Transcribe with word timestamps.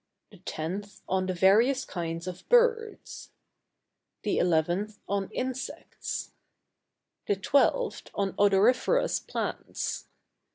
The 0.31 0.39
10th 0.39 1.01
on 1.07 1.27
the 1.27 1.33
various 1.35 1.85
kinds 1.85 2.25
of 2.25 2.49
Birds. 2.49 3.29
The 4.23 4.39
11th 4.39 4.97
on 5.07 5.29
Insects. 5.29 6.31
The 7.27 7.35
12th 7.35 8.07
on 8.15 8.33
Odoriferous 8.39 9.19
Plants. 9.19 10.07